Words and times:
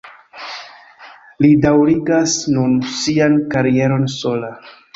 Li 1.45 1.51
daŭrigas 1.67 2.35
nun 2.55 2.75
sian 2.97 3.39
karieron 3.55 4.13
sola. 4.19 4.55